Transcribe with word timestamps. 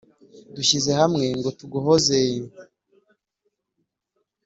dushyize 0.55 0.91
hamwe 0.99 1.23
ngo 1.37 1.49
tuguhozeee 1.57 2.41